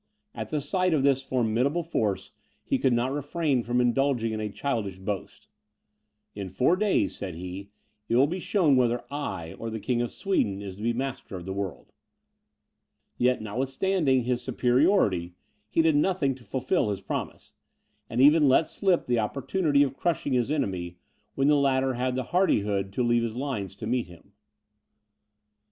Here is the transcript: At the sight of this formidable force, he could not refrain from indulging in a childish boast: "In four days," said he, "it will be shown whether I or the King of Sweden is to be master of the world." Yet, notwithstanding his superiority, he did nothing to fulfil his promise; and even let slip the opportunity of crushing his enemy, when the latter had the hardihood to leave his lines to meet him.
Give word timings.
At 0.33 0.49
the 0.49 0.61
sight 0.61 0.95
of 0.95 1.03
this 1.03 1.21
formidable 1.21 1.83
force, 1.83 2.31
he 2.63 2.79
could 2.79 2.91
not 2.91 3.13
refrain 3.13 3.61
from 3.61 3.79
indulging 3.79 4.33
in 4.33 4.39
a 4.39 4.49
childish 4.49 4.97
boast: 4.97 5.47
"In 6.33 6.49
four 6.49 6.75
days," 6.75 7.15
said 7.15 7.35
he, 7.35 7.69
"it 8.09 8.15
will 8.15 8.25
be 8.25 8.39
shown 8.39 8.75
whether 8.75 9.03
I 9.11 9.53
or 9.59 9.69
the 9.69 9.79
King 9.79 10.01
of 10.01 10.09
Sweden 10.09 10.59
is 10.59 10.75
to 10.77 10.81
be 10.81 10.91
master 10.91 11.35
of 11.35 11.45
the 11.45 11.53
world." 11.53 11.93
Yet, 13.19 13.43
notwithstanding 13.43 14.23
his 14.23 14.41
superiority, 14.41 15.35
he 15.69 15.83
did 15.83 15.95
nothing 15.95 16.33
to 16.33 16.43
fulfil 16.43 16.89
his 16.89 17.01
promise; 17.01 17.53
and 18.09 18.19
even 18.19 18.49
let 18.49 18.65
slip 18.65 19.05
the 19.05 19.19
opportunity 19.19 19.83
of 19.83 19.95
crushing 19.97 20.33
his 20.33 20.49
enemy, 20.49 20.97
when 21.35 21.47
the 21.47 21.55
latter 21.55 21.93
had 21.93 22.15
the 22.15 22.23
hardihood 22.33 22.91
to 22.93 23.03
leave 23.03 23.21
his 23.21 23.37
lines 23.37 23.75
to 23.75 23.85
meet 23.85 24.07
him. 24.07 24.31